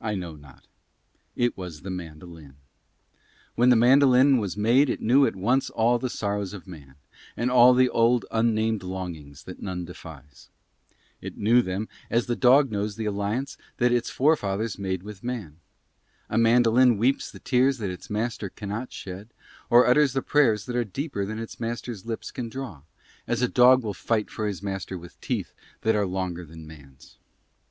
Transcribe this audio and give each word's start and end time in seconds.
I 0.00 0.14
know 0.14 0.36
not. 0.36 0.66
It 1.36 1.54
was 1.54 1.82
the 1.82 1.90
mandolin. 1.90 2.56
When 3.56 3.68
the 3.68 3.76
mandolin 3.76 4.38
was 4.38 4.56
made 4.56 4.88
it 4.88 5.02
knew 5.02 5.26
at 5.26 5.36
once 5.36 5.68
all 5.68 5.98
the 5.98 6.08
sorrows 6.08 6.54
of 6.54 6.66
man, 6.66 6.94
and 7.36 7.50
all 7.50 7.74
the 7.74 7.90
old 7.90 8.24
unnamed 8.30 8.82
longings 8.82 9.42
that 9.44 9.60
none 9.60 9.84
defines. 9.84 10.48
It 11.20 11.36
knew 11.36 11.60
them 11.60 11.90
as 12.08 12.24
the 12.24 12.36
dog 12.36 12.70
knows 12.70 12.96
the 12.96 13.04
alliance 13.04 13.58
that 13.76 13.92
its 13.92 14.08
forefathers 14.08 14.78
made 14.78 15.02
with 15.02 15.22
man. 15.22 15.58
A 16.30 16.38
mandolin 16.38 16.96
weeps 16.96 17.30
the 17.30 17.38
tears 17.38 17.76
that 17.80 17.90
its 17.90 18.08
master 18.08 18.48
cannot 18.48 18.90
shed, 18.94 19.28
or 19.68 19.86
utters 19.86 20.14
the 20.14 20.22
prayers 20.22 20.64
that 20.64 20.74
are 20.76 20.84
deeper 20.84 21.26
than 21.26 21.38
its 21.38 21.60
master's 21.60 22.06
lips 22.06 22.30
can 22.30 22.48
draw, 22.48 22.80
as 23.26 23.42
a 23.42 23.46
dog 23.48 23.82
will 23.84 23.92
fight 23.92 24.30
for 24.30 24.46
his 24.46 24.62
master 24.62 24.96
with 24.96 25.20
teeth 25.20 25.52
that 25.82 25.94
are 25.94 26.06
longer 26.06 26.46
than 26.46 26.66
man's. 26.66 27.18